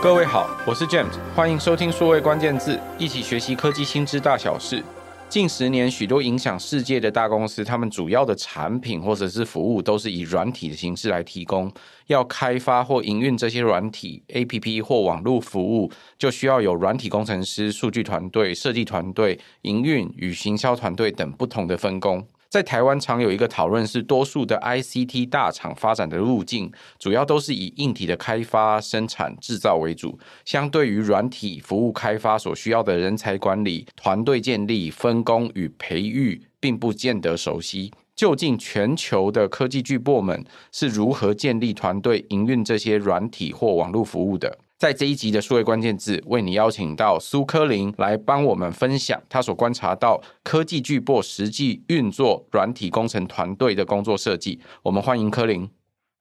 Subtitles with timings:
[0.00, 4.80] 各位好，我是 James，欢迎收听数位关键字，一起学习科技新知大小事。
[5.28, 11.70] 近十年，许多影响世界的大公司，他们主要的产品或者是服务都是以软体的形式来提供。
[12.06, 22.24] 要开发或营运这些软体、APP 或网络服务，就需要有软体工程师、数据团队、设计团队、营运与行销团队等不同的分工。
[22.50, 30.18] 在台湾常有一个讨论是，多数的 ICT 大厂发展的路径，主要都是以硬体的开发、生产、制造为主。
[30.46, 37.92] 相对于软体服务开发所需要的人才管理、团队建立、分工与培育，并不见得熟悉。
[38.16, 44.58] 究竟全球的科技巨擘们是如何建立团队、营运这些软体或网络服务的？
[44.78, 54.60] 在这一集的数位关键字，为你邀请到苏科林来帮我们分享他所观察到科技巨擘实际运作软体工程团队的工作设计。
[54.84, 55.68] 我们欢迎科林。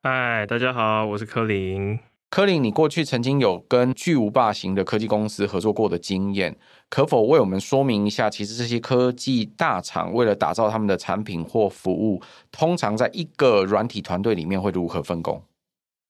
[0.01, 1.99] 嗨，大家好，我是科林。
[2.31, 6.57] 科林，你过去曾经有跟巨无霸型的科技公司合作过的经验，
[6.89, 8.27] 可否为我们说明一下？
[8.27, 12.19] 其实这些科技大厂为了打造他们的产品或服务，
[12.51, 15.39] 通常在一个软体团队里面会如何分工？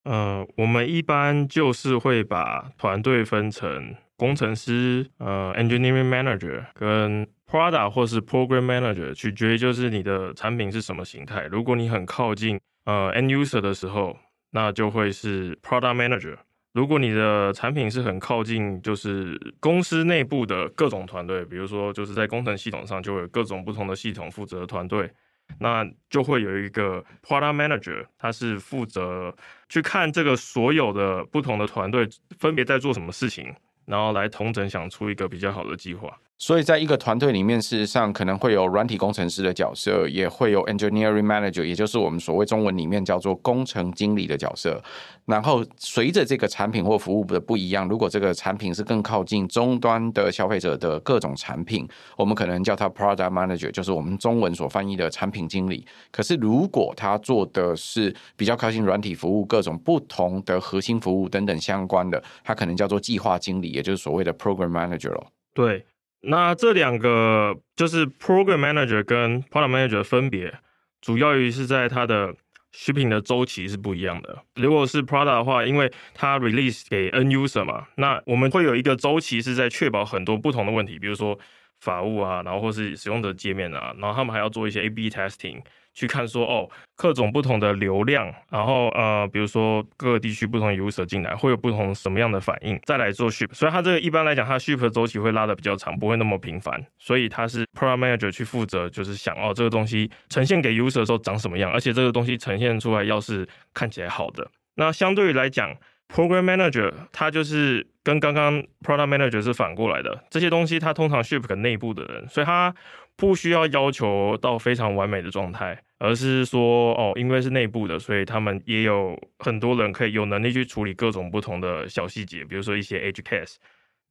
[0.08, 11.44] 呃，我们一般就是会把团队分成工程师、呃，engineering manager 跟 product 或是 program manager，取决于就是你的产品是什么形态。
[11.52, 14.18] 如果你很靠近呃 end user 的时候，
[14.52, 16.38] 那就会是 product manager。
[16.74, 25.12] 如果你的产品是很靠近就是公司内部的各种团队，比如说就是在工程系统上就会有各种不同的系统负责团队。
[25.59, 29.36] 那就会有一个 product manager，他是负责
[29.70, 32.08] 去看这个所有的不同的团队
[32.39, 33.54] 分别在做什么事情，
[33.86, 36.17] 然后来同整想出一个比较好的计划。
[36.40, 44.80] 所以在一个团队里面，事实上可能会有软体工程师的角色，也会有 engineering manager，也就是我们所谓中文里面叫做工程经理的角色。
[45.26, 55.84] 然后随着这个产品或服务的不一样，如果这个产品是更靠近终端的消费者的各种产品，我们可能叫它 product manager，就是我们中文所翻译的产品经理。
[56.11, 65.26] 可是如果他做的是比较靠近软体服务各种不同的核心服务等等相关的，他可能叫做计划经理，也就是所谓的 program manager 咯。
[65.56, 65.84] 对。
[66.22, 70.54] 那这两个就是 program manager 跟 product manager 分别，
[71.02, 72.33] 主要于是在它的
[72.73, 74.44] shipping 的周期是不一样的。
[74.55, 81.38] 如果是 product 的话，因为它 release 给 n user 嘛，那我们会有一个周期是在确保很多不同的问题，比如说
[81.80, 85.61] 法务啊，然后或是使用者界面啊，然后他们还要做一些 A/B testing。
[85.98, 93.52] 去看说哦，各种不同的流量，然后呃，比如说各个地区不同的 user 进来，会有不同什么样的反应，再来做 ship。
[93.52, 96.80] 所以它这个一般来讲，它 ship 的周期会拉的比较长，不会那么频繁。
[97.00, 104.48] 所以它是 product manager 去负责，就是想哦，这个东西呈现给 user 的时候长什么样，而且这个东西呈现出来要是看起来好的。
[104.76, 105.76] 那相对于来讲
[106.14, 112.72] ，program manager 它就是跟刚刚 product manager 是反过来的，这些东西它通常 ship 给内部的人，所以它
[113.16, 115.80] 不需要要求到非常完美的状态。
[116.00, 123.56] 而是说，哦，因为是内部的，所以他们也有很多人可以有能力去处理各种不同的小细节，比如说一些 edge case，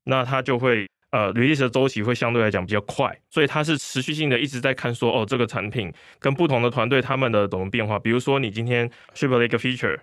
[0.05, 9.99] 那他就会呃，release 的周期会相对来讲比较快，所以他是持续性的一直在看说，哦，这个产品跟不同的团队他们的怎么变化，比如说你今天 ship 了一个 feature。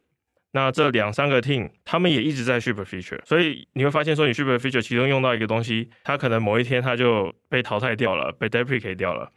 [0.56, 9.32] 那这两三个 team，他们也一直在 ship feature，所以你会发现说，你 ship feature 其中用到一个东西，它可能某一天它就被淘汰掉了，被 deprecate 掉了。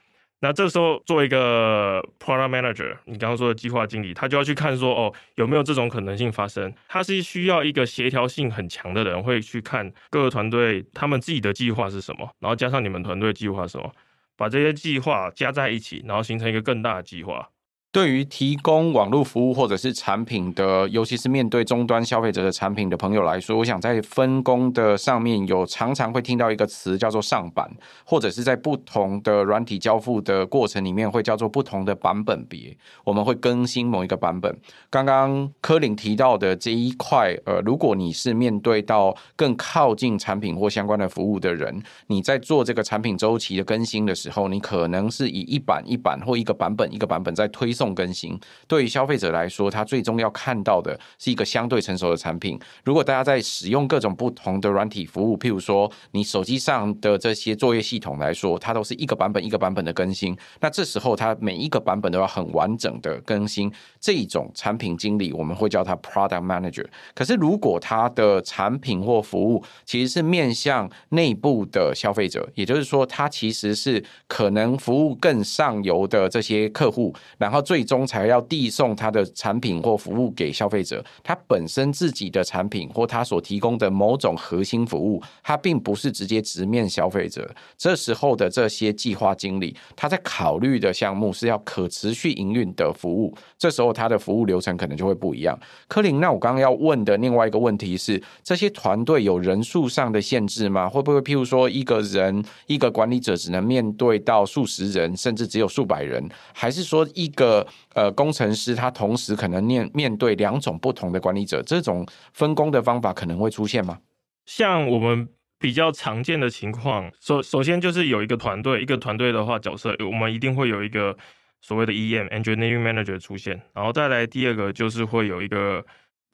[0.46, 6.72] 那这时候作为一个 product manager，你刚刚说的计划经理，他就要去看说，哦，有没有这种可能性发生？
[6.86, 13.90] 他是需要一个协调性很强的人，会去看各个团队他们自己的计划是什么，然后加上你们团队计划是什么，
[14.36, 17.48] 把这些计划加在一起，然后形成一个更大的计划。
[17.96, 27.66] 对于提供网络服务或者是产品的，尤其是面对终端消费者的产品的朋友来说，我想在分工的上面有常常会听到一个词叫做上版，
[28.04, 34.54] 或者是在不同的软体交付的过程里面会叫做不同的版本别，我们会更新某一个版本。
[34.90, 47.85] 刚刚柯林提到的这一块，呃，如果你是面对到更靠近产品或相关的服务的人，你在做这个产品周期的更新的时候，你可能是以一版一版或一个版本一个版本在推送。
[47.94, 52.58] 更新对于消费者来说，他最终要看到的是一个相对成熟的产品。
[52.84, 60.36] 如果大家在使用各种不同的软体服务，譬如说你手机上的这些作业系统来说，它都是一个版本一个版本的更新。
[60.60, 63.72] 那这时候，它每一个版本都要很完整的更新。
[64.00, 66.86] 这种产品经理我们会叫他 Product Manager。
[67.14, 81.04] 可是，如果他的产品或服务其实是面向内部的消费者，也就是说，它其实是可能服务更上游的这些客户，然后最终才要递送他的产品或服务给消费者。
[81.24, 87.52] 他本身自己的产品或他所提供的某种核心服务，他并不是直接直面消费者。
[87.76, 95.58] 这时候的这些计划经理，他在考虑的项目是要可持续营运的服务，这时候他的服务流程可能就会不一样。
[95.88, 100.88] 柯林，那我刚刚要问的另外一个问题是，这些团队有人数上的限制吗？
[100.88, 106.28] 会不会譬如说一个人一个管理者只能面对到数十人，甚至只有数百人？
[106.52, 107.55] 还是说一个
[107.94, 111.62] 呃工程师他同时可能面面对两种不同的管理者？
[111.62, 113.98] 这种分工的方法可能会出现吗？
[114.46, 121.16] 像我们比较常见的情况，首首先就是有一个团队，一个团队的话角色，我们一定会有一个
[121.60, 125.84] 所谓的 EM Engineering Manager 出现，然后再来第二个就是会有一个。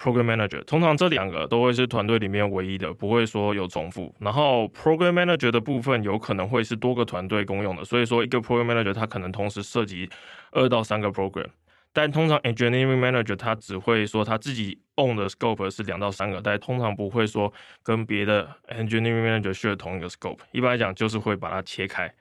[0.02, 4.12] Program Manager 通常这两个都会是团队里面唯一的，不会说有重复。
[4.18, 10.10] 然后 Program Manager 的部分有可能会是多个团队共用的，所以说一个 Program Manager 他可能同时涉及
[10.50, 11.46] 二到三个 Program。
[11.92, 17.52] 但通常 Engineering Manager 他只会说他自己 own 的 Scope 是两到三个，但通常不会说
[17.84, 20.38] 跟别的 Engineering Manager share 同一个 Scope。
[20.50, 22.12] 一般来讲就是会把它切开。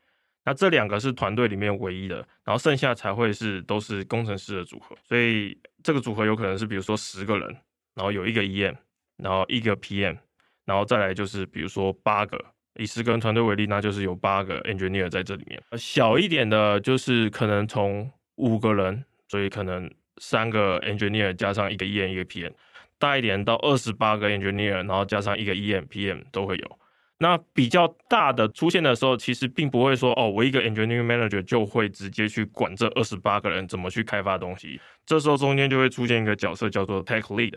[0.44, 4.96] 那这两个是团队里面唯一的，然后剩下才会是都是工程师的组合。
[5.04, 7.56] 所以这个组合有可能是比如说十个人。
[8.02, 8.74] 然后有一个 EM，
[9.18, 10.18] 然后一个 PM，
[10.66, 12.44] 然后再来就是比如说八个，
[12.80, 15.62] 以十个人团队为例，那就是有八个 engineer 在这里面。
[15.78, 19.88] 小一点的，就是可能从五个人，所以可能
[20.18, 22.52] 三个 engineer 加上一个 EM 一个 PM。
[22.98, 26.80] 大一点到二十八个 engineer，然后加上一个 EM PM 都会有。
[27.20, 34.82] 那比较大的出现的时候，其实并不会说哦，我一个 engineering manager 就会直接去管这二十八个人怎么去开发东西。
[35.06, 37.54] 这时候中间就会出现一个角色叫做 tech lead。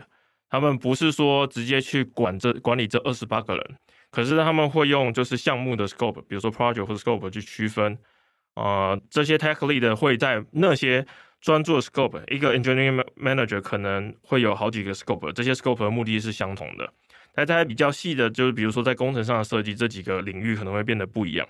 [0.49, 3.75] 他们不是说直接去管这管理这二十八个人，
[4.11, 7.97] 可是他们会用就是项目的 scope，比如说 project 或 scope 去区分。
[8.55, 11.05] 呃，这些 tech lead 会在那些
[11.41, 16.89] 专注的 scope，一个 engineering manager 可能会有好几个 scope，这些 scope 的目的是相同的。
[17.33, 21.45] 但在比较细的，就是比如说在工程上的设计，这几个领域可能会变得不一样。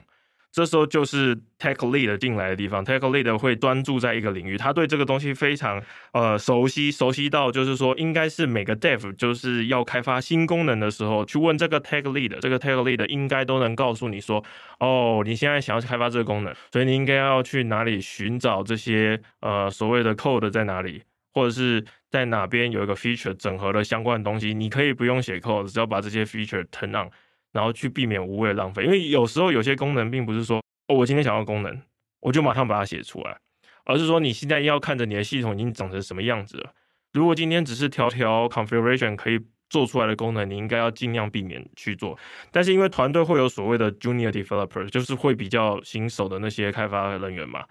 [0.55, 14.41] 这时候就是 tech lead 进来的地方，tech lead 会专注在一个领域，他对这个东西非常呃熟悉，熟悉到就是说，应该是每个 dev 就是要开发新功能的时候，去问这个 tech lead，这个 tech lead 应该都能告诉你说，
[14.79, 21.03] 哦，你现在想要开发这个功能，所以你应该要去哪里寻找这些呃所谓的 code 在哪里，
[21.33, 27.11] 或者是在哪边有一个 feature 整合的相关的东西，你可以不用写 code，只要把这些 feature turn on。
[27.55, 30.57] 然后去避免无谓的浪费，因为有时候有些功能并不是说，
[30.89, 31.81] 哦，我今天想要功能，
[32.19, 33.37] 我就马上把它写出来，
[33.85, 36.73] 而是说你现在要看着你的系统已经长成什么样子了。
[37.13, 42.19] 如果今天只是条条 configuration 可以做出来的功能，你应该要尽量避免去做。
[42.51, 47.63] 但是因为团队会有所谓的 junior developer，就是会比较新手的那些开发人员嘛，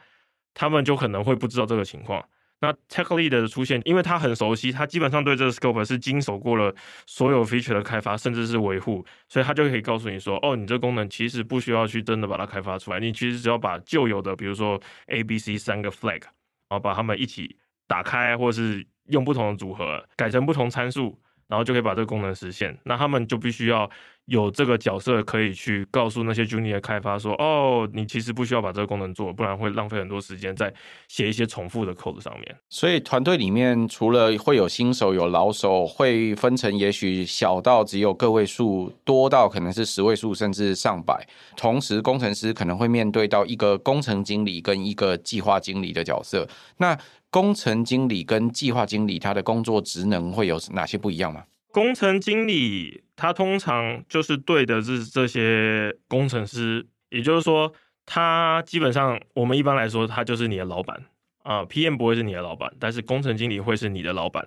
[0.55, 2.27] 他们就可能会不知道这个情况。
[2.65, 6.75] 那 tech lead 的出现，因为他很熟悉，他基本上对这个 scope 是经手过了
[7.05, 17.57] 所有 feature 的开发，甚至是维护，所以他就可以告诉你说，哦，你这功能其实不需要去真的把它开发出来，你其实只要把旧有的，比如说 A、B、C 三个 flag，然后把它们一起
[17.87, 21.21] 打开，或者是用不同的组合改成不同参数。
[21.47, 23.89] 然后就可以把这个功能实现，那他们就必须要
[24.27, 30.73] 有这个角色可以去告诉那些 junior 开发说，哦，你其实不需要把这个功能做，不然会浪费很多时间在
[31.09, 32.57] 写一些重复的 code 上面。
[32.71, 41.27] 所以团队里面除了会有新手、有老手，会分成也许小到只有个位数，多到可能是十位数甚至上百。
[41.57, 46.49] 同时，工程师可能会面对到一个工程经理跟一个计划经理的角色。
[46.79, 46.99] 那
[47.31, 51.43] 工程经理跟计划经理，他的工作职能会有哪些不一样吗？
[51.75, 57.73] 工程经理他通常就是对的是这些工程师，也就是说，
[58.07, 61.05] 他基本上我们一般来说，他就是你的老板
[61.43, 61.65] 啊。
[61.65, 64.47] ，PM 不会是你的老板，但是工程经理会是你的老板。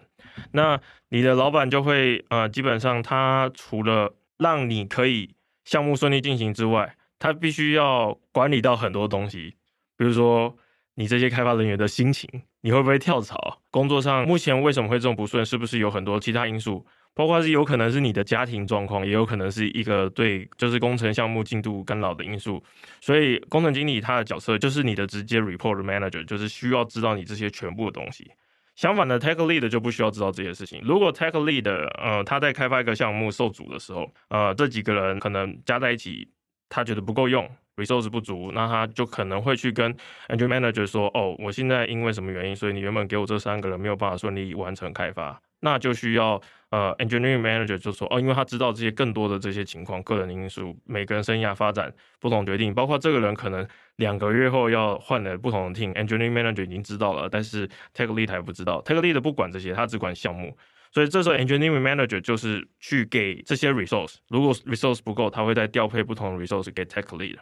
[0.53, 0.79] 那
[1.09, 9.57] 你的老板就会呃，基本上他除了让你可以项目顺利进行之外，他必须要管理到很多东西，
[9.97, 10.55] 比如说
[10.95, 12.43] 你这些开发人员的心情。
[12.61, 13.61] 你会不会跳槽？
[13.71, 15.45] 工作上目前为什么会这么不顺？
[15.45, 16.85] 是不是有很多其他因素？
[17.17, 22.63] 包括是有可能是你的家庭状况，也有可能是一个对就是工程项目进度干扰的因素。
[23.01, 28.29] 所以工程经理他的角色就是你的直接 report manager，就是需要知道你这些全部的东西。
[28.75, 30.79] 相反的，tech lead 就不需要知道这些事情。
[30.83, 36.29] 如果 tech lead 呃他在开发一个项目受阻的时候，呃这几个人可能加在一起，
[36.69, 37.49] 他觉得不够用。
[37.77, 39.93] resource 不足，那他就可能会去跟
[40.29, 60.57] engine manager 说，哦，我现在因为什么原因，所以你原本给我这三个人没有办法顺利完成开发，那就需要呃 engineering manager 就说，哦，因为他知道这些更多的这些情况，个人因素，每个人生涯发展不同决定，包括这个人可能两个月后要换了不同的 team，engineering manager 已经知道了，但是 tech lead 还不知道，tech lead 不管这些，他只管项目。
[60.91, 67.37] 所以这时候，engineering manager 就是去给这些 resource，如果 resource 不够，他会再调配不同的 resource 给 tech lead。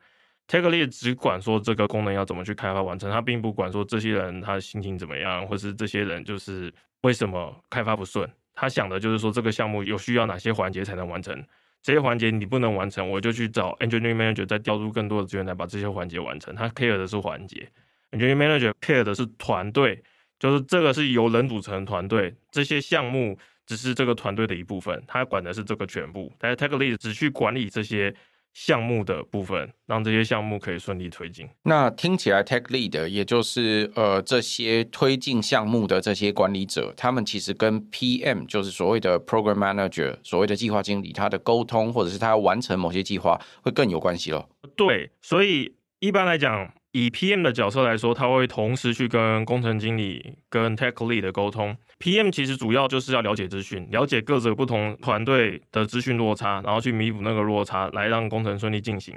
[0.47, 8.29] tech lead 只管说这个功能要怎么去开发完成，他并不管说这些人他心情怎么样，或是这些人就是为什么开发不顺。
[8.55, 11.45] 他想的就是说这个项目有需要哪些环节才能完成，
[11.83, 16.55] 这些环节你不能完成，我就去找 engineering manager 再调入更多的资源来把这些环节完成。
[16.55, 17.69] 他 care 的是环节
[18.11, 20.03] ，engineering manager care 的是团队。
[20.37, 26.31] 就是这个是由人组成团队，这些项目只是这个团队的一部分，他管的是这个全部。
[26.37, 28.13] 但是 Tech Lead 只去管理这些
[28.55, 31.47] 项目的部分，让这些项目可以顺利推进。
[31.63, 44.49] 那听起来 Tech Lead 也就是呃这些推进项目的这些管理者，他们其实跟 PM 就是所谓的 Program Manager，所谓的计划经理，他的沟通或者是他要完成某些计划会更有关系咯。
[44.75, 46.73] 对，所以一般来讲。
[46.97, 51.75] 以 PM 的角色来说，他会同时去跟工程经理、跟 Tech Lead 的沟通。
[51.99, 59.13] PM 其实主要就是要了解资讯，了解各自不同团队的资讯落差，然后去弥补那个落差，来让工程顺利进行。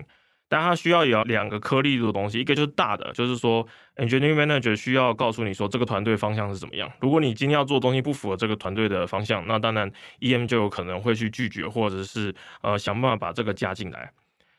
[0.48, 6.90] 但他需要有两个颗粒度的东西，一个就是大的，就是说 Engineering Manager 需要告诉你说这个团队方向是怎么样。
[7.00, 14.10] 如果你今天要做东西不符合这个团队的方向，那当然 EM 就有可能会去拒绝，或者是呃想办法把这个加进来。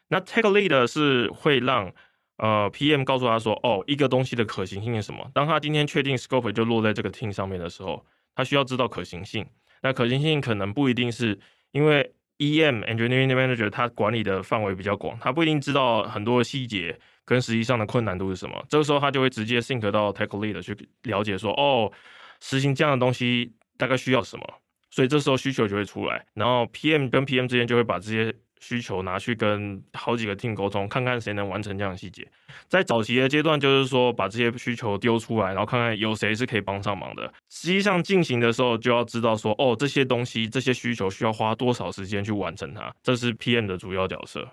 [0.07, 1.91] 那 Tech Lead 是会让
[2.39, 5.29] 呃，PM 告诉他说：“哦，一个东西的可行性是什么？
[5.33, 9.45] 当他今天确定 scope 就落在这个 team 上面的时候，他需要知道可行性。
[9.81, 11.37] 那可行性可能不一定是
[11.71, 18.65] 因为 EM Engineering Manager 他管理的范围比较广，他不一定知道很多细节跟实际上的困难度是什么。
[18.69, 21.91] 这个时候他就会直接 sync 到 Tech Lead 去了解说：哦，
[22.39, 24.45] 实行这样的东西大概需要什么？
[24.89, 32.27] 所以这时候需求就会出来，然后 PM 跟 PM 之间就会把这些。”需求拿去跟好几个 team 沟通，看看谁能完成这样的细节。
[32.67, 37.31] 在早期的阶段，就是说把这些需求丢出来，然后看看有谁是可以帮上忙的。
[37.49, 42.93] 实际上进行的时候，就要知道说，哦，这些东西、这些需求需要花多少时间去完成它。
[43.01, 44.47] 这是 PM 的主要角色。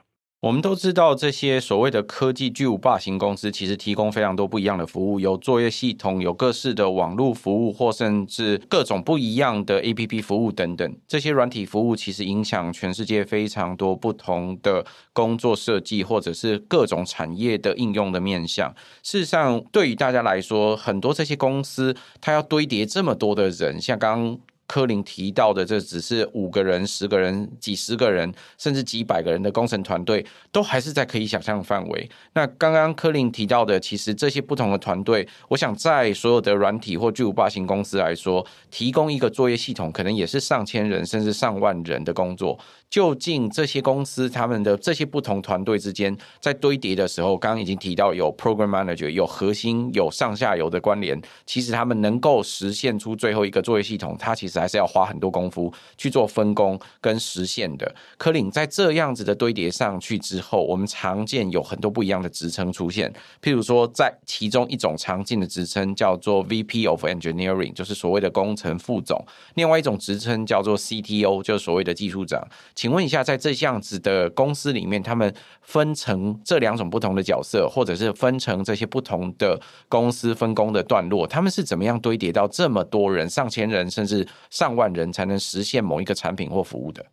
[0.47, 10.97] 我们都知道，这些所谓的科技巨无霸型公司，其实提供非常多不一样的服务，有作业系统，有各式的网络服务，或甚至各种不一样的 APP 服务等等。
[11.09, 18.73] 这些软体服务其实影响全世界非常多不同的工作设计，或者是各种产业的应用的面向。
[19.03, 24.39] 事实上，对于大家来说，很多这些公司，它要堆叠这么多的人，像刚刚。
[24.67, 32.11] 柯林提到的，这只是五个人、十个人、几十个人，甚至几百个人的工程团队，都还是在可以想象的范围。
[32.35, 42.59] 那刚刚柯林提到的，其实这些不同的团队，我想在所有的软体或巨无霸型公司来说，提供一个作业系统，可能也是上千人甚至上万人的工作。
[42.89, 51.21] 究竟这些公司他们的这些不同团队之间在堆叠的时候，刚刚已经提到有 program manager，有核心，有上下游的关联。
[51.45, 57.95] 其实他们能够实现出最后一个作业系统，它其实还是要花很多功夫去做分工跟实现的。
[58.17, 63.13] 柯林在这样子的堆叠上去之后，我们常见有很多不一样的职称出现。
[63.43, 69.19] 譬如说，在其中一种常见的职称叫做 VP of Engineering，就是所谓的工程副总；
[69.55, 72.47] 另外一种职称叫做 CTO，就是所谓的技术长。
[72.75, 75.33] 请问一下，在这样子的公司里面，他们
[75.63, 87.05] 分成这两种不同的角色，或者是分成这些不同的公司分工的段落，他们是怎么样堆叠到这么多人、上千人甚至上万人才能实现某一个产品或服务的？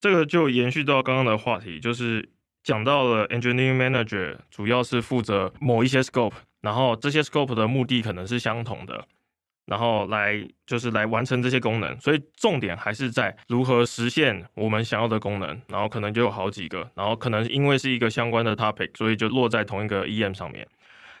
[0.00, 2.28] 这个就延续到刚刚的话题，就是
[2.62, 9.08] 讲到了 engineering manager 主要是负责某一些 scope，然后这些 scope 的目的可能是相同的。
[9.64, 15.60] 然后来就是来完成这些功能，所以重点还是在如何实现我们想要的功能。
[15.66, 20.68] 然后可能就有好几个，然后可能因为是一个相关的 topic，所以就落在同一个 EM 上面。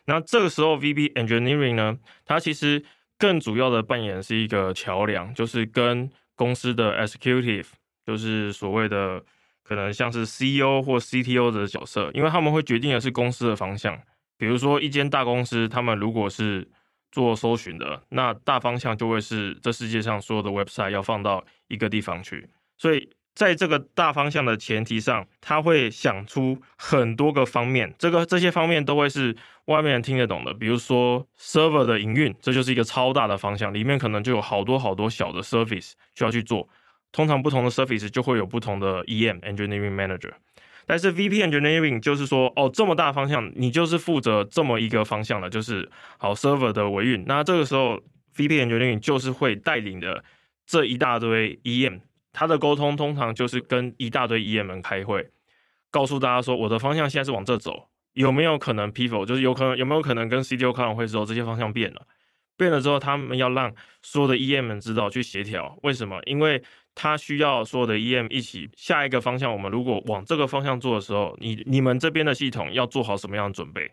[0.04, 2.84] 那这个时候 vb engineering 呢，它其实
[3.18, 7.66] 更主要的扮演是一个桥梁，就是跟公司的 Executive，
[8.04, 9.24] 就是所谓的
[9.62, 13.98] 可能像是 CEO 或 CTO 的角色，因为他们会决定的是公司的方向。
[14.38, 16.68] 比如说一间大公司，他们如果是
[17.10, 22.46] 做搜寻的，那大方向就会是这世界上所有的 website 要放到一个地方去，
[22.76, 36.66] 所以在这个大方向的前提上，他会想出很多个方面，这个这些方面都会是外面人听得懂的，比如说 server 的营运，这就是一个超大的方向，里面可能就有好多好多小的 service 需要去做，
[37.12, 40.32] 通常不同的 service 就会有不同的 EM engineering manager。
[40.88, 47.24] 但是 VP Engineering 就是说，哦，这么大方向，你就是负责这么一个方向的，就是好 Server 的维运。
[47.26, 48.00] 那这个时候
[48.36, 50.22] ，VP Engineering 就是会带领的
[50.64, 52.02] 这一大堆 EM，
[52.38, 55.30] 他的沟通通常就是跟一大堆 EM 们开会，
[55.90, 62.06] 告诉大家说，我的方向现在是往这走，有没有可能 p i v o 就是有可能有没有可能跟 CTO 开完会之后，这些方向变了，
[62.58, 66.20] 变了之后，他们要让所有的 EM 们知道去协调，为什么？
[66.26, 66.62] 因为
[66.94, 69.50] 他需要所有的 EM 一起下一个方向。
[69.50, 73.90] 我们如果往这个方向做的时候，你你们这边的系统要做好什么样的准备？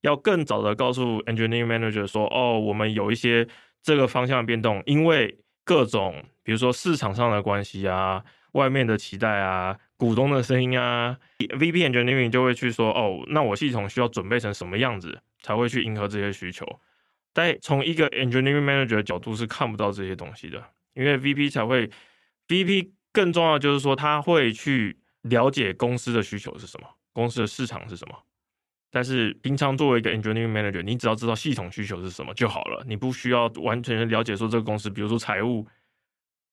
[0.00, 3.46] 要更早的告诉 Engineering Manager 说，哦，我们有一些
[3.82, 8.22] 这个方向的变动，因为各种比如说市场上的关系啊，
[8.52, 16.64] 外面的期待啊，股东的声音啊，VP Engineering 就会去说，哦，那我系统需要准备成什么样子才会去迎合这些需求？
[17.32, 20.62] 但从一个 Engineering Manager 的角度是看不到这些东西的，
[20.94, 21.90] 因为 VP 才会。
[22.46, 28.14] VP 更重要就是说，他会去了解公司的需求是什么，公司的市场是什么。
[28.90, 35.66] 但是平常作为一个 engineering manager，你只要知道系统需求是什么就好了，你不需要完全了解说这个公司，比如说财务、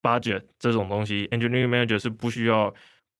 [0.01, 2.73] budget 这种东西，engineering manager 是不需要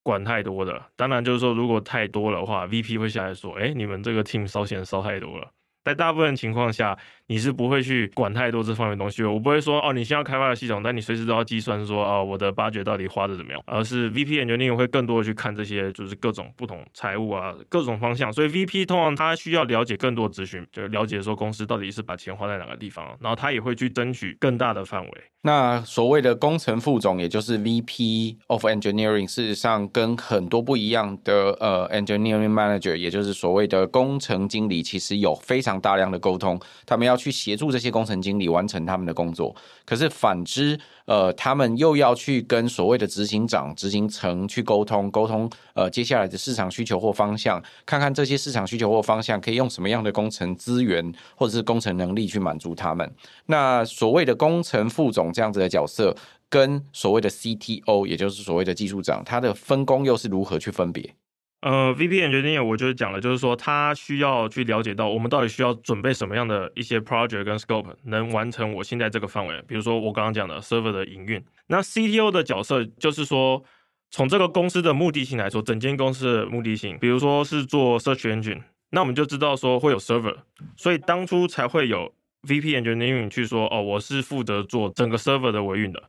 [0.04, 0.82] 管太多的。
[0.96, 5.52] 当然，就是说如果太多的话，VP 会下来说：“哎，你们这个 team 烧钱烧太多了。”
[5.84, 6.98] 在大部分情况下，
[7.32, 9.24] 你是不会去管太多这方面东西。
[9.24, 13.64] 我不会说哦，你先要开发的系统，但你随时都要计算说哦，我的 budget 到底花的怎么样。
[13.66, 18.34] 而是 VP Engineering 会更多的去看这些，就是各种不同财务啊，各种方向。
[18.34, 25.12] 所以 VP 通常他需要了解更多资讯，就了解说公司到底是把钱花在哪个地方，然后他也会去争取更大的范围。
[25.44, 39.56] 那所谓的工程副总，也就是 VP of Engineering，事实上跟很多不一样的呃 Engineering Manager，也就是所谓的工程经理，其实有非常大量的沟通，他们要去协助这些工程经理完成他们的工作。
[39.86, 53.10] 可是反之，呃，他们又要去跟所谓的执行长、执行层去沟通，沟通呃接下来的市场需求或方向，看看这些市场需求或方向可以用什么样的工程资源或者是工程能力去满足他们。
[53.46, 56.16] 那所谓的工程副总这样子的角色，
[56.50, 61.14] 跟所谓的 CTO，也就是所谓的技术长，他的分工又是如何去分别？
[61.62, 69.64] 呃，VP Engineer 我就是讲了，就是说他需要去了解到我们到底需要准备什么样的一些 project 跟 scope，能完成我现在这个范围。
[69.68, 73.64] 比如说我刚刚讲的 server 的营运，那 CTO 的角色就是说，
[74.10, 80.38] 从这个公司的目的性来说，整间公司的目的性，比如说是做 search engine，那我们就知道说会有 server，
[80.76, 82.12] 所以当初才会有
[82.48, 86.02] VPN 决定去说，哦，我是负责做整个 server 的维运的。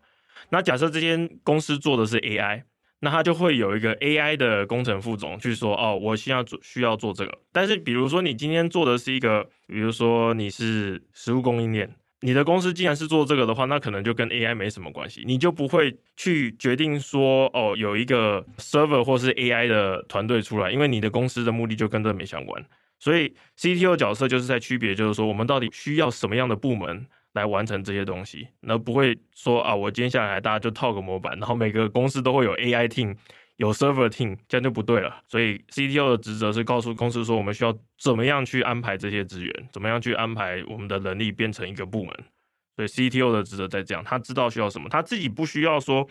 [0.48, 2.62] 那假设这间公司做的是 AI。
[3.04, 7.36] 那他就会有一个 AI 的工程副总去说，哦，我需要做需要做这个。
[7.50, 22.64] 但是，比如说你今天做的是一个，比如说你是食物供应链，你的公司既然是做这个的话，那可能就跟 AI 没什么关系，你就不会去决定说，哦，有一个 server 或是 AI 的团队出来，因为你的公司的目的就跟这没相关。
[23.00, 27.04] 所以 CTO 角色就是在区别，就是说我们到底需要什么样的部门。
[27.34, 33.16] 来完成这些东西，那不会说啊，我接下来大家就套个模板，然后每个公司都会有 AI team，
[33.56, 35.22] 有 server team，这样就不对了。
[35.26, 42.14] 所以 CTO 的职责是告诉公司说，我们需要怎么样去安排这些资源，怎么样去安排我们的能力变成一个部门。
[42.76, 46.06] 所以 CTO 的职责在这样，他知道需要什么，他自己不需要说，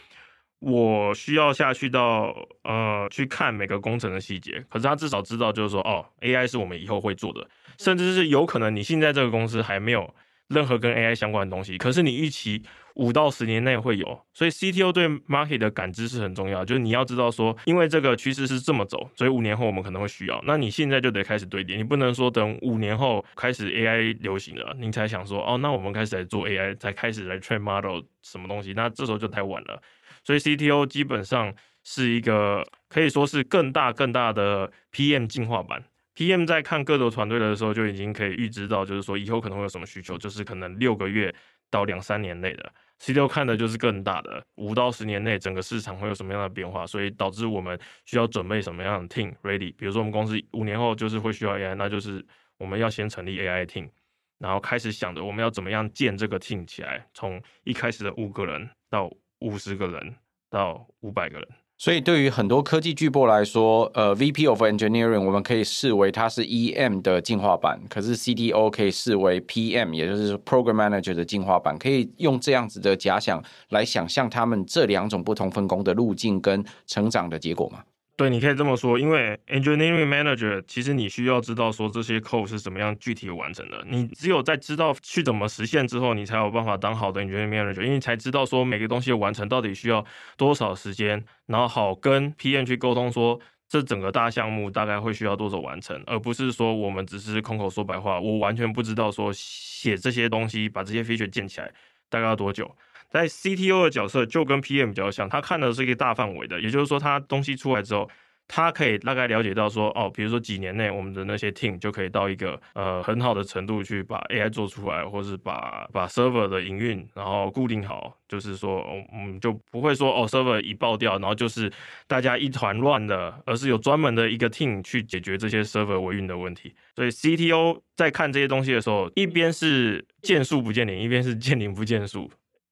[0.58, 10.12] 我需要下去到呃去看每个工程的细节，可是他至少知道就是说，哦，AI 是我们以后会做的，甚至是有可能你现在这个公司还没有。
[10.54, 12.62] 任何跟 AI 相关的东西，可是你预期
[12.96, 16.66] 五到十年内会有，所以 CTO 对 market 的感知是很重要。
[16.66, 20.42] 就是你要知道说，因为这个趋势是这么走，所以五年后我们可能会需要。
[20.46, 29.82] 那你现在就得开始堆叠，你不能说等五年后开始 AI 流行了，你才想说哦，那我们开始来做 AI，才开始来 train model 什么东西，那这时候就太晚了。
[30.24, 35.84] 所以 CTO 基本上是一个可以说是更大更大的 PM 进化版。
[36.22, 41.34] PM 在看各个团队的时候，就已经可以预知到，就是说以后可能会有什么需求，就是可能六个月
[41.72, 42.72] 到两三年内的。
[43.00, 49.74] CTO 看的就是更大的，五到十年内整个市场会有什么样的变化，所以导致我们需要准备什么样的 team ready。
[49.76, 52.24] 比如说我们公司五年后就是会需要 AI，那就是
[52.60, 53.90] 我们要先成立 AI team，
[54.38, 60.16] 然后开始想着我们要怎么样建这个 team 起来，从一开始的五个人到五十个人
[60.52, 61.48] 到五百个人。
[61.84, 71.76] 所以，对于很多科技巨擘来说，呃，VP of Engineering 我们可以视为它是 EM 的进化版，可是 C D O 可以视为 PM，也就是 Program Manager 的进化版。
[71.80, 77.80] 可以用这样子的假想来想象他们这两种不同分工的路径跟成长的结果吗？
[78.22, 83.84] 对，你可以这么说，因为 engineering manager 其实你需要知道说这些 code 是怎么样具体完成的。
[83.90, 90.06] 你只有在知道去怎么实现之后，你才有办法当好的 engineering manager，因为你才知道说每个东西的完成到底需要
[90.38, 101.74] 多少时间，然后好跟 PM 去沟通说这整个大项目大概会需要多久完成，而不是说我们只是空口说白话，我完全不知道说写这些东西，把这些 feature 建起来
[102.08, 102.72] 大概要多久。
[103.12, 108.10] 在 CTO 的角色就跟 PM 比较像，他看的是一个大范围的，也就是说他东西出来之后。
[108.54, 121.72] 他可以大概了解到说，哦，比如说几年内我们的那些 team 就可以到一个呃很好的程度去把 AI 做出来，或是把把 server 的营运然后固定好，就是说，嗯，就不会说哦 server 一爆掉，然后就是
[122.08, 126.74] 大家一团乱的，而是有专门的一个 team 去解决这些 server 维运的问题。
[126.94, 132.30] 所以 CTO 在看这些东西的时候，一边是见树不见林，一边是见林不见树。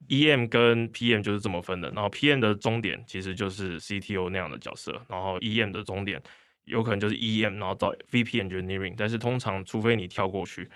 [0.09, 6.21] E.M 跟 P.M 就是这么分的，然后 P.M 的终点其实就是 C.T.O 那样的角色，然后 E.M 的终点
[6.65, 10.69] 有可能就是 E.M，然后到 V.P Engineering，但是通常除非你跳过去，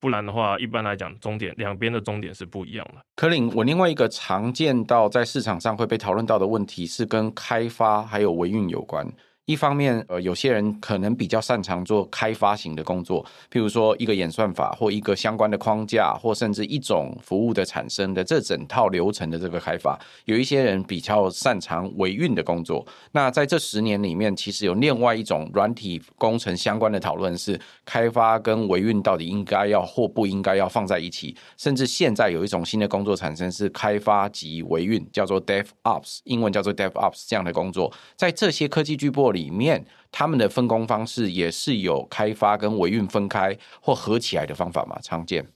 [0.00, 3.00] 不然的话，一般来讲终点两边的终点是不一样的。
[3.16, 9.06] 柯林，我另外一个常见到在市场上会被讨论到的问题是跟开发还有维运有关。
[9.48, 19.98] 一方面，呃，有些人可能比较擅长做开发型的工作，譬如说一个演算法或一个相关的框架，或甚至一种服务的产生的这整套流程的这个开发。
[20.26, 22.86] 有一些人比较擅长维运的工作。
[23.12, 31.34] 那在这十年里面，其实有另外一种软体工程相关的讨论是，开发跟维运到底应该要或不应该要放在一起。
[31.56, 39.37] 甚至现在有一种新的工作产生是开发及维运，叫做 DevOps，英文叫做 DevOps 这样的工作，在这些科技巨擘里。
[39.38, 44.98] 里面他们的分工方式也是有开发跟维运分开或合起来的方法吗？
[45.02, 45.46] 常见。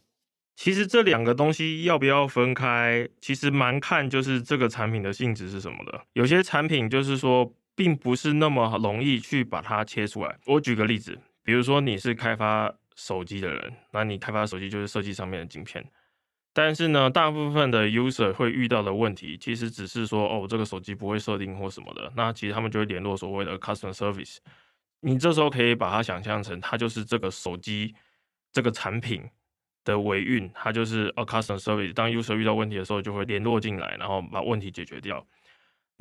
[0.55, 6.01] 其实这两个东西要不要分开，其实蛮看就是这个产品的性质是什么的。
[6.13, 10.39] 有些产品就是说，并不是那么容易去把它切出来。
[10.47, 15.85] 我举个例子，比如说你是开发手机的人，那你开发手机就是设计上面的晶片。
[16.55, 22.13] 但是呢，大部分的 user 会遇到的问题，其实只是说，哦，这个手机不会设定或什么的。
[22.15, 24.37] 那其实他们就会联络所谓的 customer service。
[25.01, 27.95] 你这时候可以把它想象成，它就是这个手机
[28.53, 29.29] 这个产品
[29.83, 31.93] 的维运，它就是 a customer service。
[31.95, 35.27] 当 user 遇到问题的时候，就会联络进来，然后把问题解决掉。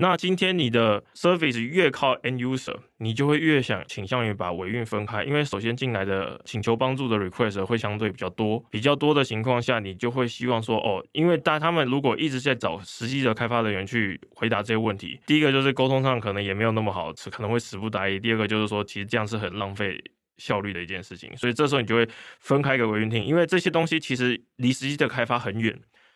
[0.02, 20.04] 那今天你的 service 越靠 end user，你就会越想倾向于把维运分开，因为首先进来的请求帮助的 request 会相对比较多，比较多的情况下，你就会希望说，哦，因为大他们如果一直在找实际的开发人员去回答这些问题，第一个就是沟通上可能也没有那么好，可能会词不达意；第二个就是说，其实这样是很浪费
[20.38, 22.10] 效率的一件事情，所以这时候你就会
[22.40, 25.72] 分开一个维运厅，因为这些东西其实离实际的开发很远，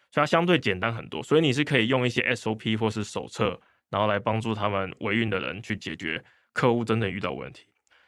[0.10, 3.62] 所以它相对简单很多，所以你是可以用一些 SOP 或是手册。
[3.90, 7.66] 然后来帮助他们维运的人去解决客户真正遇到问题。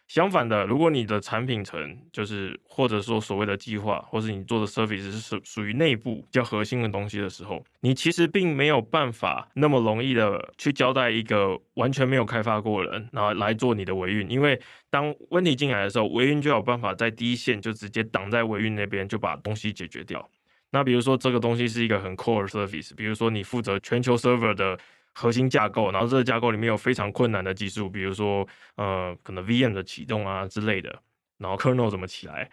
[0.08, 14.32] 相反的，如果你的产品层就是或者说所谓的计划，或是你做的 service 是属属于内部比较核心的东西的时候，你其实并没有办法那么容易的去交代一个完全没有开发过的人，然后来做你的维运。
[14.32, 14.58] 因为
[14.90, 20.26] 当问题进来的时候，维运就有办法在第一线就直接挡在维运那边，就把东西解决掉。
[20.72, 24.80] 那比如说这个东西是一个很 core service，比如说你负责全球 server 的。
[25.20, 31.02] 核心架构，然后这个架构里面有非常困难的技术，比如说呃，可能 VM 的启动啊之类的，
[31.40, 32.48] 然后 kernel 怎么起来，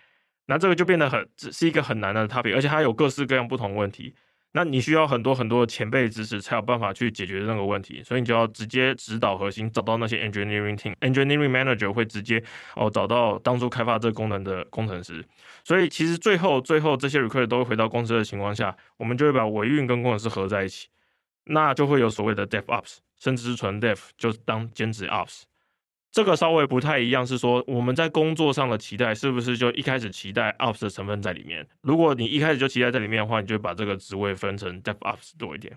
[0.46, 4.14] 那这个就变得很是一个很难的 topic，而且它有各式各样不同问题，
[4.52, 12.42] 那你需要很多很多的前辈知识才有办法去解决那个问题，所以你就要直接指导核心，找到那些 engineering team，engineering manager 会直接
[12.76, 15.22] 哦找到当初开发这个功能的工程师，
[15.64, 20.88] 所以其实最后最后这些 request 都会回到公司的情况下，我们就会把维运跟工程师合在一起。
[21.46, 25.42] 那就会有所谓的 DevOps，甚至是纯 Dev，就当兼职 Ops。
[26.10, 31.66] 这个稍微不太一样，是说我们在工作上的期待是不是就一开始期待 Ops 的成分在里面？
[31.80, 35.76] 如果你一开始就期待在里面的话，你就把这个职位分成 DevOps 多一点。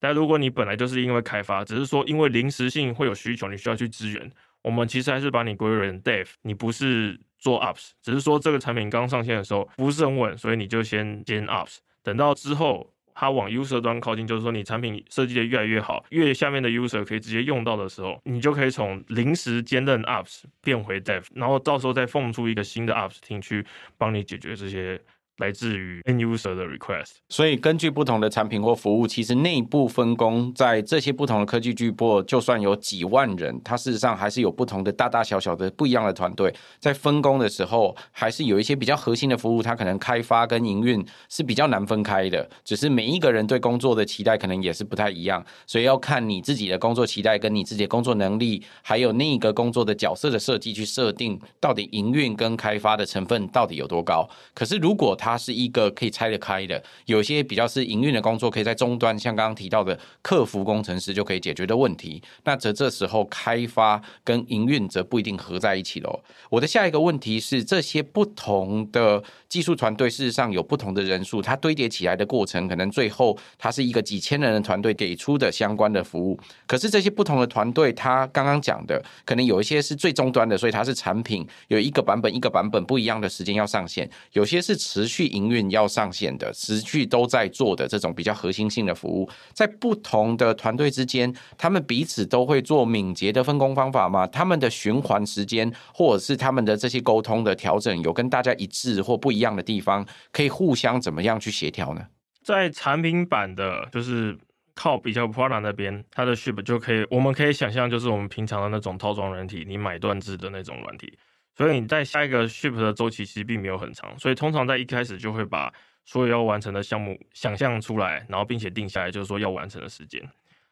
[0.00, 4.30] 但如果你本来就是因为开发，只是说因为临时性会有需求，你需要去支援，
[4.62, 12.92] 我们其实还是把你归为 Dev，你不是做 Ops，只是说这个产品刚上线的时候不是很稳，所以你就先兼 Ops，等到之后。
[13.18, 23.64] 它往 user 端靠近，就是说你产品设计的越来越好，越下面的 user 可以直接用到的时候，你就可以从临时兼任 ops 变回 dev，然后到时候再放出一个新的 ops 进去
[23.96, 25.00] 帮你解决这些。
[25.38, 42.48] 来自于 end user 的 request，所以根据不同的产品或服务，其实内部分工在这些不同的科技巨擘，就算有几万人，它事实上还是有不同的大大小小的不一样的团队，在分工的时候，还是有一些比较核心的服务，它可能开发跟营运是比较难分开的。
[42.64, 54.26] 只是每一个人对工作的期待可能也是不太一样，所以要看你自己的工作期待跟你自己的工作能力，还有那个工作的角色的设计去设定，到底营运跟开发的成分到底有多高。
[54.54, 62.22] 可是如果它它是一个可以拆得开的；有些比较是营运的工作，可以在终端，像刚刚提到的客服工程师就可以解决的问题。
[62.44, 66.22] 那则这时候开发跟营运则不一定合在一起喽。
[66.48, 76.38] 我的下一个问题是，这些不同的技术团队事实上有不同的人数，它堆叠起来的过程，可能最后它是一个几千人的团队给出的相关的服务。
[76.68, 94.26] 可是这些不同的团队，它刚刚讲的，可能有一些是最终端的，所以它是产品有一个版本一个版本不一样的时间要上线；有些是持续去营运要上线的，持续都在做的这种比较核心性的服务，在不同的团队之间，他们彼此都会做敏捷的分工方法吗？
[94.26, 102.06] 他们的循环时间，或者是他们的这些沟通的调整，有跟大家一致或不一样的地方，可以互相怎么样去协调呢？
[102.44, 104.36] 在产品版的，就是
[104.74, 111.18] 靠比较 Product 那边，它的 ship 就可以，我们可以想象，就是我们平常的那种套装软体，你买断制的那种软体。
[111.56, 115.72] 所以你在下一个 ship 的周期其实并没有很长，所以通常在一开始就会把
[116.04, 120.22] 所有要完成的项目想象出来，然后并且定下来，就是说要完成的时间。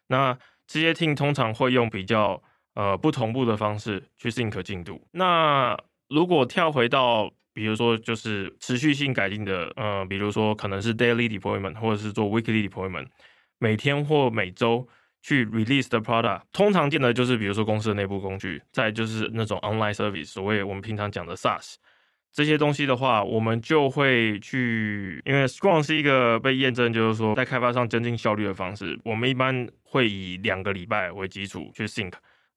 [0.08, 2.42] 那这些 team 通常会用比较
[2.74, 5.00] 呃不同步的方式去 sync 进度。
[5.12, 5.74] 那
[6.08, 13.06] 如果跳回到比如说就是持续性改进的，呃，比如说可能是 daily deployment 或者是做 weekly deployment，
[13.58, 14.86] 每天或每周。
[15.24, 21.76] 去 release the product，通常见的就是比如说公司的内部工具，再就是那种 online service，所谓我们平常讲的 SaaS
[22.30, 32.12] 这些东西的话，我们就会去，因为 Scrum 是一个被验证，就是说在开发上增进效率的方式，我们一般会以两个礼拜为基础去 sync。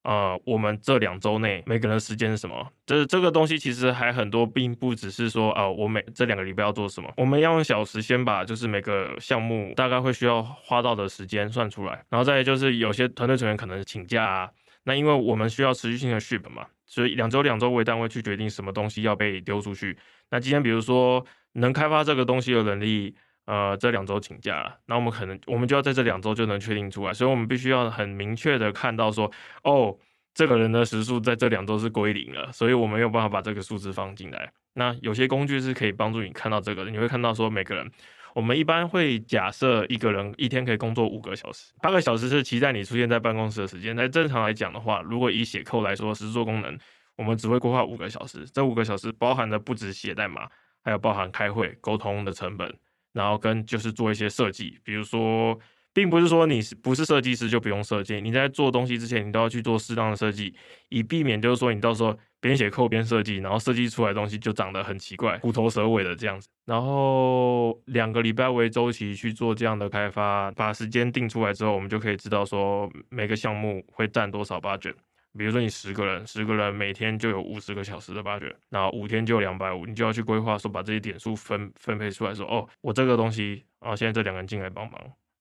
[0.08, 2.66] 呃，我们这两周内每个人时间是什么？
[2.86, 7.14] 这这个东西其实还很多，并不只是说啊、呃，我每这两个礼拜要做什么。
[7.18, 14.50] 我们要用小时先把就是每个项目大概会需要花到的时间算出来，然后再就是有些团队成员可能请假啊，
[14.86, 19.98] 那因为我们需要持续性的 ship 嘛，所以两周两周为单位去决定什么东西要被丢出去。
[20.32, 23.14] 那今天比如说能开发这个东西的能力。
[23.48, 29.32] 呃，这两周请假了，那我们可能我们就要在这两周就能确定出来，所以我们必须要很明确的看到说，
[29.64, 29.98] 哦，
[30.34, 34.52] 这个人的时数在这两周是归零了，所以我们没有办法把这个数字放进来。
[34.74, 37.90] 那有些工具是可以帮助你看到这个，你会看到说每个人，
[38.36, 43.96] 我们一般会假设一个人一天可以工作五个小时，八个小时是期待你出现在办公室的时间。
[43.96, 46.78] 在正常来讲的话，如果以写 code 来说，实作功能，
[47.16, 50.50] 我们只会规划五个小时，这五个小时包含的不止写代码，
[50.84, 52.78] 还有包含开会沟通的成本。
[53.18, 55.60] 然后跟就是做一些设计，比如说，
[55.92, 60.54] 并不是说你是不是设计师就不用设计，你在做东西之前，你都要去做适当的设计，
[60.90, 66.48] 以避免就是说你到时候边写 code 边设计，然后设计出来的东西就长得很奇怪，虎头蛇尾的这样子。
[66.66, 74.94] 然后两个礼拜为周期去做这样的开发，把时间定出来之后，我们就可以知道说每个项目会占多少 budget。
[75.38, 85.00] 比如说你十个人，十个人每天就有五十个小时的 bug 然后五天就有两百五，你就要去规划说把这些点数分分配出来说，哦，我这个东西啊，现在这两个人进来帮忙，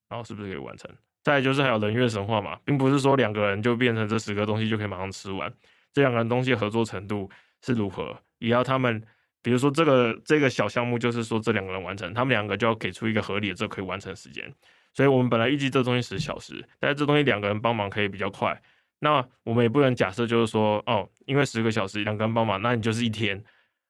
[0.08, 0.90] 然后是不是可以完成？
[1.24, 5.52] 再就是还有人月神话嘛，并不是说两个人就变成这十个东西就可以马上吃完，
[5.92, 7.28] 这两个人东西合作程度
[7.64, 9.02] 是如何，也要他们，
[9.42, 14.52] 比如说这个这个小项目就是说这两个人完成，他们两个就要给出一个合理的这可以完成时间，
[14.94, 18.60] 所以我们本来预计这东西十小时，但是这东西两个人帮忙可以比较快。
[18.98, 23.42] 那我们也不能假设就是说，哦，因为十个小时两个人帮忙，那你就是一天，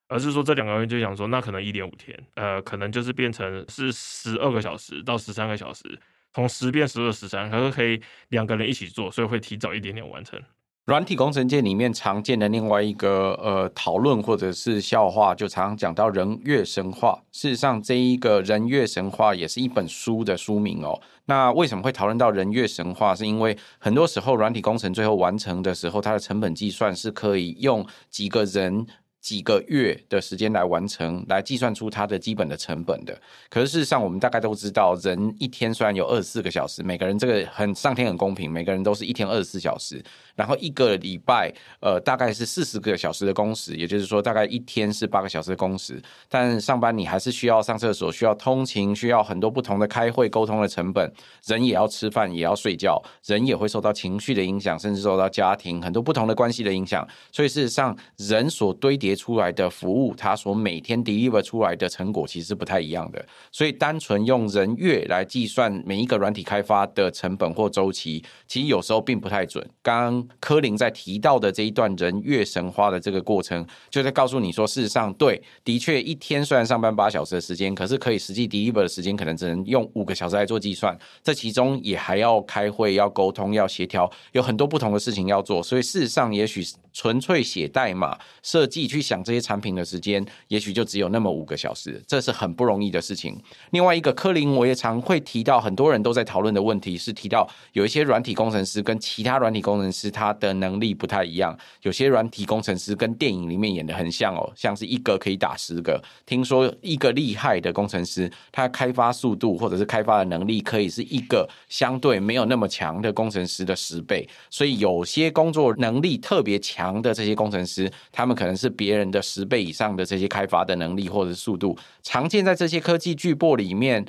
[0.09, 5.99] 而是说这两个人就想说，那可能一点五天，呃，可能就是变成是十二个小时到十三个小时，
[6.33, 10.41] 从十变十二十三，可是可以两个人一起做，所以会提早一点点完成。
[10.87, 17.21] 软体工程界里面常见的另外一个呃讨论或者是笑话，就常常讲到人月神话。
[17.33, 20.97] 事实上，这一个人月神话也是一本书的书名哦。
[21.25, 23.13] 那为什么会讨论到人月神话？
[23.17, 28.87] 是因为很多时候软体工程最后完成的时候，它的成本计算是可以用几个人。
[29.19, 33.21] 几个月的时间来完成，来计算出它的基本的成本的。
[33.51, 40.01] 可是事实上，我们大概都知道，人一天虽然有二十四个小时，每个人这个很上天很公平，每个人都是一天二十四小时。
[40.37, 46.01] 然后一个礼拜，呃，大概是四十个小时的工时，也就是说，大概一天是八个小时的工时。
[46.29, 51.13] 但上班你还是需要上厕所，需要通勤，需要很多不同的开会沟通的成本。
[51.47, 57.07] 人也要吃饭，也要睡觉，人也会受到情绪的影响，甚至受到家庭很多不同的关系的影响。
[57.33, 63.25] 所以事实上，人所堆叠出来的服务，它所每天 deliver 出来的成果，其实不太一样的。
[63.51, 69.67] 所以单纯用人月来计算每一个软体开发的成本或周期，其实有时候并不太准。
[69.83, 80.97] 刚柯林在提到的这一段人月神话的这个过程，就在告诉你说，事实上，对，的确，一天虽然上班八小时的时间，可是可以实际 deliver 的时间，可能只能用五个小时来做计算。
[81.23, 85.63] 这其中也还要开会、要沟通、要协调，有很多不同的事情要做。
[85.63, 93.39] 所以事实上，也许纯粹写代码、设计去想这些产品的时间，也许就只有那么五个小时，这是很不容易的事情。
[93.71, 106.03] 另外一个，柯林我也常会提到，很多人都在讨论的问题是提到有一些软体工程师跟其他软体工程师他的能力不太一样，有些软体工程师跟电影里面演的很像哦，像是一个可以打十个。
[106.25, 114.27] 听说一个厉害的工程师，他开发速度或者是开发的能力，可以是一个相对没有那么强的工程师的十倍。
[114.49, 121.77] 所以有些工作能力特别强的这些工程师，他们可能是别人的十倍以上的这些开发的能力或者速度。
[122.03, 124.03] 常见在这些科技巨擘里面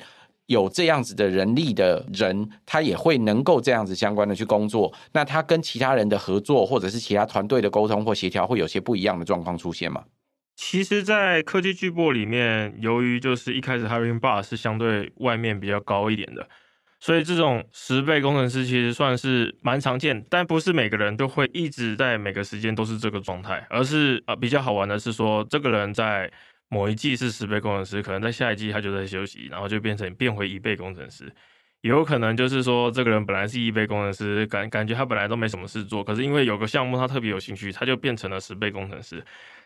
[0.48, 4.92] 有这样子的人力的人，他也会能够这样子相关的去工作。
[5.12, 10.04] 那他跟其他人的合作，或者是其他团队的沟通或协调，会有些不一样的状况出现吗？
[10.56, 16.48] 其实，在科技巨擘里面，由于就是一开始 hiring bar 是相对外面比较高一点的。
[16.98, 26.28] 所以这种十倍工程师其实算是蛮常见，但不是每个人都会一直在每个时间都是这个状态，而是呃比较好玩的是说，这个人在
[26.68, 31.32] 某一季是十倍工程师，可能在下一季他就在休息，然后就变成变回一倍工程师。
[31.82, 39.24] 也有可能就是说，这个人本来是一倍工程师，感感觉他本来都没什么事做，可是因为有个项目他特别有兴趣，他就变成了十倍工程师。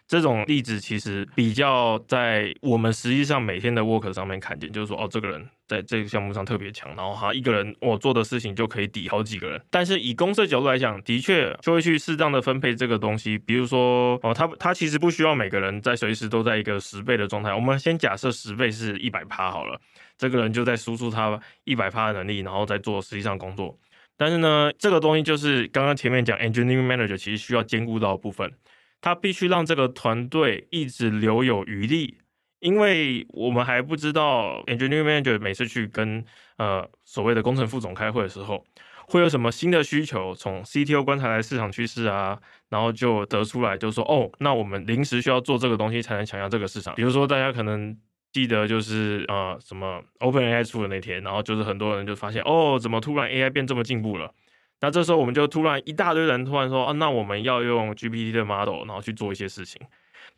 [0.09, 9.63] 这种例子其实比较在我们实际上每天的 work 上面看见，就是说哦，这个人在这个项目上特别强，然后他一个人我、做的事情就可以抵好几个人。
[9.71, 13.39] 但是以公司的角度来讲，的确就会去适当的分配这个东西。
[13.39, 17.55] 比如说哦，他他其实不需要每个人在随时都在一个十倍的状态。
[17.55, 19.81] 我们先假设十倍是一百趴好了，
[20.23, 23.77] 这个人就在输出他一百趴的能力，然后再做实际上工作。
[24.17, 28.53] 但是呢，这个东西就是刚刚前面讲 engineering manager 其实需要兼顾到的部分。
[29.01, 32.19] 他必须让这个团队一直留有余力，
[32.61, 36.25] 因为我们还不知道 engineering manager 每次去跟
[36.57, 38.65] 呃所谓的工程副总开会的时候，
[39.09, 46.95] 会有什么新的需求，从 CTO 观察来市场趋势啊，然后就得出来，就说哦，那我们临时需要做这个东西才能抢下这个市场。
[46.95, 47.97] 比如说大家可能
[48.33, 54.33] 记得就是呃什么 OpenAI 出的那天，然后就是很多人就发现哦，怎么突然 AI 变这么进步了？
[54.81, 59.81] 那这时候我们就突然一大堆人突然说啊，那我们要用 GPT 的 model，然后去做一些事情。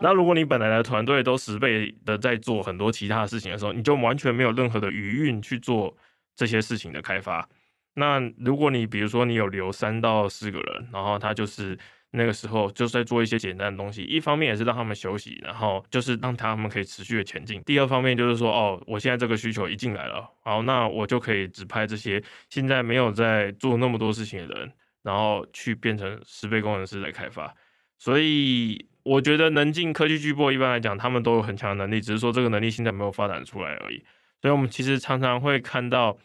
[0.01, 5.97] 那如果你本来的团队都十倍的在做很多其他的事情的时候，你就完全没有任何的余韵去做
[6.35, 7.49] 这些事情的开发。
[7.95, 11.79] 那如果你比如说你有留三到四个人，然后他就是。
[12.17, 17.61] 那个时候就是在做一些简单的东西，一方面也是让他们休息，然后就是让他们可以持续的前进。
[17.65, 24.73] 第二方面就是说，哦，我现在这个需求一进来了，好，那我就可以指派这些现在没有在做那么多事情的人，
[25.03, 27.53] 然后去变成十倍工程师来开发。
[27.99, 34.03] 所以我觉得能进科技巨擘，一般来讲他们都有很强的能力，只是说这个能力现在没有发展出来而已。
[34.41, 36.17] 所以我们其实常常会看到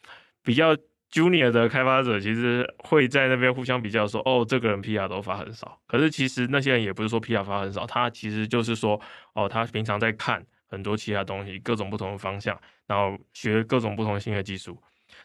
[0.44, 0.78] 比较。
[1.12, 5.80] Junior 的开发者其实会在那边互相比较说，哦，这个人 PR 都发很少。
[5.88, 9.00] 可是其实那些人也不是说 PR 发很少，他其实就是说，
[9.34, 14.80] 哦，他平常在看很多其他东西，各种不同的方向，然后学各种不同的新的技术。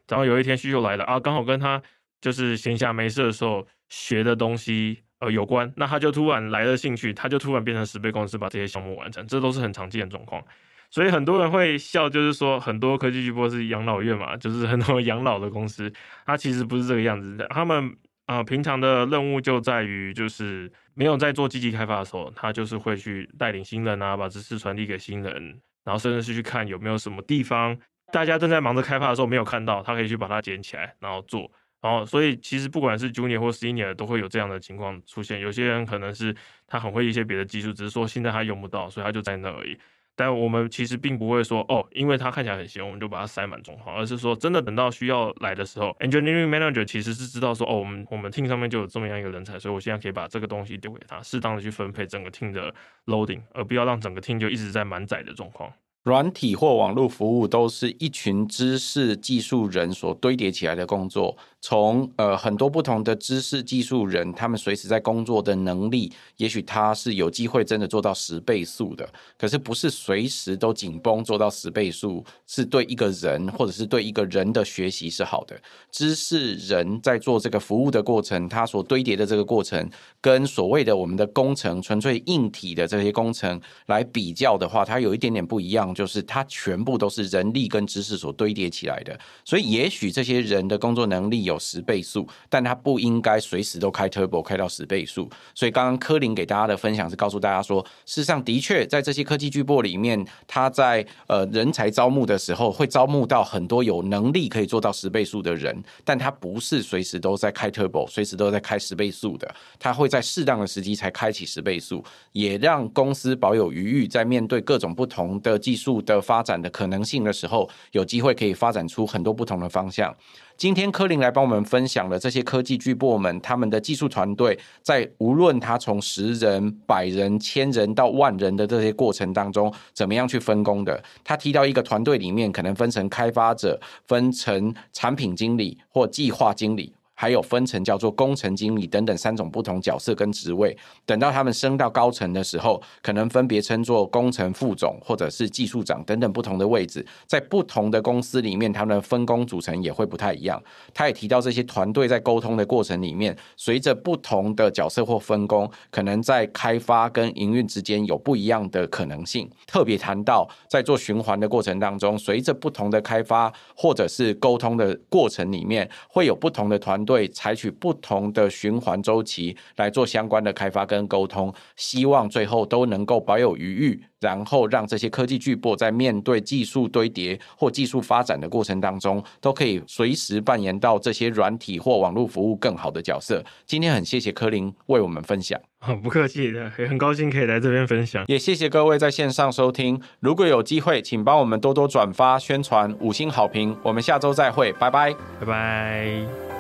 [0.08, 1.82] 然后有一天需求来了啊，刚好跟他
[2.20, 10.42] 就是闲暇没事的时候学的东西呃有关，那他就突然来了兴趣，他就突然变成十倍工程师把这些项目完成，这都是很常见的状况。
[10.90, 15.92] 所以很多人会笑，就是说很多科技巨波是养老院嘛，就是很多养老的公司，
[16.24, 17.46] 它其实不是这个样子的。
[17.48, 27.76] 他们啊、平常的任务就在于，就是没有在做积极开发的时候，他就是会去带领新人啊，把知识传递给新人，然后甚至是去看有没有什么地方
[28.12, 31.50] 大家正在忙着开发的时候没有看到，他可以去把它捡起来，然后做。
[31.82, 35.38] 然后，所以其实不管是 Junior 或 Senior 都会有这样的情况出现。
[35.40, 36.34] 有些人可能是
[36.66, 39.76] 他很会一些别的技术，只是说现在他用不到，所以他就在那而已。
[40.16, 52.72] 但我们其实并不会说哦，因为它看起来很闲，我们就把它塞满状况，而是说真的等到需要来的时候，Engineering Manager 其实是知道说哦，我们我们 team 上面就有这么样一个人才，所以我现在可以把这个东西丢给他，适当的去分配整个 team 的
[53.06, 55.72] loading，而不要让整个 team 就一直在满载的状况。
[56.04, 61.34] 软体或网络服务都是一群知识技术人所堆叠起来的工作。
[61.66, 69.08] 从呃很多不同的知识技术人，他们随时在工作的能力，也许他是有机会真的做到十倍速的。
[69.38, 75.58] 可是不是随时都紧绷做到十倍速，是对一个人或者是对一个人的学习是好的。
[75.90, 79.88] 知识人在做这个服务的过程，他所堆叠的这个过程，
[80.20, 85.94] 跟所谓的我们的工程纯粹硬体的这些工程来比较的话，它有一点点不一样。
[85.94, 89.18] 就是它全部都是人力跟知识所堆叠起来的。
[89.46, 95.30] 所以，也许这些人的工作能力有有十倍速，但他不应该随时都开 Turbo 开到十倍速。
[95.54, 120.14] 所以，刚刚柯林给大家的分享是告诉大家说，事实上的确在这些科技巨擘里面，他在呃人才招募的时候会招募到很多有能力可以做到十倍速的人，但他不是随时都在开 Turbo，随时都在开十倍速的，他会在适当的时机才开启十倍速，也让公司保有余裕，在面对各种不同的技术的发展的可能性的时候，有机会可以发展出很多不同的方向。
[120.56, 131.02] 今天柯林来帮我们分享了这些科技巨擘们他们的技术团队，在无论他从十人、百人、千人到万人的这些过程当中，怎么样去分工的。
[131.24, 136.92] 他提到一个团队里面可能分成开发者、分成产品经理或计划经理。
[137.24, 150.62] 还有分成叫做工程经理等等三种不同角色跟职位，等到他们升到高层的时候，可能分别称作工程副总或者是技术长等等不同的位置，在不同的公司里面，他们的分工组成也会不太一样。
[150.92, 159.50] 他也提到这些团队在沟通的过程里面，随着不同的角色或分工，可能在开发跟营运之间有不一样的可能性。
[159.66, 167.13] 特别谈到在做循环的过程当中，随着不同的开发或者是沟通的过程里面，会有不同的团队。
[167.14, 183.44] 对，采取不同的循环周期来做相关的开发跟沟通，希望最后都能够保有余裕，然后让这些科技巨擘在面对技术堆叠或技术发展的过程当中，都可以随时扮演到这些软体或网络服务更好的角色。
[183.64, 185.60] 今天很谢谢柯林为我们分享，
[186.02, 190.02] 不客气的，也很高兴可以来这边分享，也谢谢各位在线上收听。
[190.18, 193.76] 如果有机会，请帮我们多多转发宣传，五星好评。
[193.84, 196.53] 我们下周再会，拜拜，拜拜。